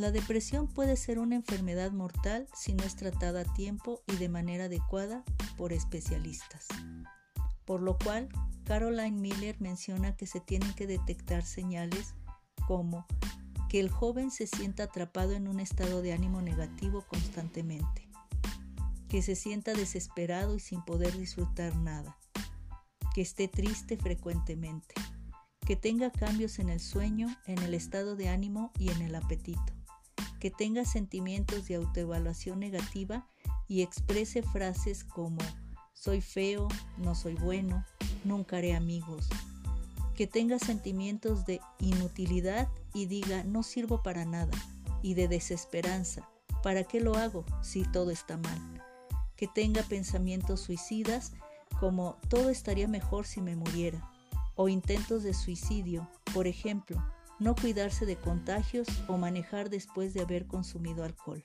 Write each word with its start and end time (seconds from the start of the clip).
La 0.00 0.12
depresión 0.12 0.66
puede 0.66 0.96
ser 0.96 1.18
una 1.18 1.36
enfermedad 1.36 1.92
mortal 1.92 2.48
si 2.54 2.72
no 2.72 2.84
es 2.84 2.96
tratada 2.96 3.42
a 3.42 3.52
tiempo 3.52 4.00
y 4.06 4.16
de 4.16 4.30
manera 4.30 4.64
adecuada 4.64 5.24
por 5.58 5.74
especialistas. 5.74 6.68
Por 7.66 7.82
lo 7.82 7.98
cual, 7.98 8.30
Caroline 8.64 9.20
Miller 9.20 9.60
menciona 9.60 10.16
que 10.16 10.26
se 10.26 10.40
tienen 10.40 10.72
que 10.72 10.86
detectar 10.86 11.44
señales 11.44 12.14
como 12.66 13.06
que 13.68 13.78
el 13.78 13.90
joven 13.90 14.30
se 14.30 14.46
sienta 14.46 14.84
atrapado 14.84 15.32
en 15.32 15.46
un 15.46 15.60
estado 15.60 16.00
de 16.00 16.14
ánimo 16.14 16.40
negativo 16.40 17.04
constantemente, 17.06 18.08
que 19.10 19.20
se 19.20 19.36
sienta 19.36 19.74
desesperado 19.74 20.56
y 20.56 20.60
sin 20.60 20.82
poder 20.82 21.14
disfrutar 21.14 21.76
nada, 21.76 22.16
que 23.14 23.20
esté 23.20 23.48
triste 23.48 23.98
frecuentemente, 23.98 24.94
que 25.66 25.76
tenga 25.76 26.10
cambios 26.10 26.58
en 26.58 26.70
el 26.70 26.80
sueño, 26.80 27.28
en 27.44 27.58
el 27.58 27.74
estado 27.74 28.16
de 28.16 28.30
ánimo 28.30 28.72
y 28.78 28.88
en 28.88 29.02
el 29.02 29.14
apetito, 29.14 29.79
que 30.40 30.50
tenga 30.50 30.84
sentimientos 30.84 31.68
de 31.68 31.76
autoevaluación 31.76 32.58
negativa 32.58 33.28
y 33.68 33.82
exprese 33.82 34.42
frases 34.42 35.04
como 35.04 35.38
soy 35.92 36.22
feo, 36.22 36.66
no 36.96 37.14
soy 37.14 37.34
bueno, 37.34 37.84
nunca 38.24 38.56
haré 38.56 38.74
amigos, 38.74 39.28
que 40.14 40.26
tenga 40.26 40.58
sentimientos 40.58 41.44
de 41.44 41.60
inutilidad 41.78 42.68
y 42.94 43.06
diga 43.06 43.44
no 43.44 43.62
sirvo 43.62 44.02
para 44.02 44.24
nada, 44.24 44.52
y 45.02 45.14
de 45.14 45.28
desesperanza, 45.28 46.28
¿para 46.62 46.84
qué 46.84 47.00
lo 47.00 47.14
hago 47.14 47.44
si 47.62 47.84
todo 47.84 48.10
está 48.10 48.36
mal? 48.38 48.82
Que 49.36 49.46
tenga 49.46 49.82
pensamientos 49.82 50.60
suicidas 50.60 51.32
como 51.78 52.16
todo 52.28 52.50
estaría 52.50 52.88
mejor 52.88 53.26
si 53.26 53.40
me 53.40 53.56
muriera, 53.56 54.10
o 54.56 54.68
intentos 54.68 55.22
de 55.22 55.32
suicidio, 55.32 56.08
por 56.34 56.46
ejemplo, 56.46 57.02
no 57.40 57.54
cuidarse 57.54 58.06
de 58.06 58.16
contagios 58.16 58.86
o 59.08 59.16
manejar 59.16 59.70
después 59.70 60.14
de 60.14 60.20
haber 60.20 60.46
consumido 60.46 61.02
alcohol. 61.02 61.44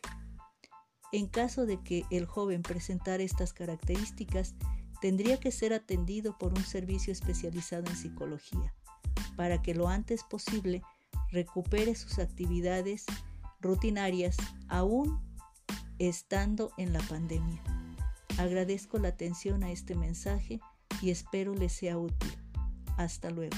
En 1.11 1.27
caso 1.27 1.65
de 1.65 1.81
que 1.81 2.05
el 2.11 2.25
joven 2.25 2.61
presentara 2.61 3.23
estas 3.23 3.53
características, 3.53 4.55
tendría 5.01 5.39
que 5.39 5.51
ser 5.51 5.73
atendido 5.73 6.37
por 6.37 6.53
un 6.53 6.63
servicio 6.63 7.13
especializado 7.13 7.89
en 7.89 7.95
psicología, 7.95 8.73
para 9.37 9.61
que 9.61 9.73
lo 9.73 9.87
antes 9.87 10.23
posible 10.23 10.83
recupere 11.31 11.95
sus 11.95 12.19
actividades 12.19 13.05
rutinarias 13.61 14.35
aún 14.67 15.21
estando 15.99 16.71
en 16.77 16.91
la 16.91 16.99
pandemia. 16.99 17.63
Agradezco 18.37 18.99
la 18.99 19.09
atención 19.09 19.63
a 19.63 19.71
este 19.71 19.95
mensaje 19.95 20.59
y 21.01 21.09
espero 21.09 21.53
les 21.53 21.71
sea 21.71 21.97
útil. 21.97 22.35
Hasta 22.97 23.29
luego. 23.29 23.55